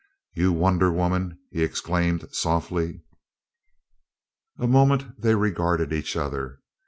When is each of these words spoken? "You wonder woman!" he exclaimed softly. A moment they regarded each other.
"You 0.33 0.51
wonder 0.51 0.91
woman!" 0.91 1.37
he 1.51 1.61
exclaimed 1.61 2.27
softly. 2.31 3.01
A 4.57 4.65
moment 4.65 5.21
they 5.21 5.35
regarded 5.35 5.93
each 5.93 6.15
other. 6.17 6.59